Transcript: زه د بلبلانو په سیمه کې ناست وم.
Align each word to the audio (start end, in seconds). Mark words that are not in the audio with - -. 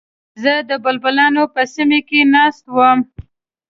زه 0.43 0.53
د 0.69 0.71
بلبلانو 0.83 1.43
په 1.53 1.61
سیمه 1.73 1.99
کې 2.07 2.19
ناست 2.33 2.63
وم. 2.75 2.99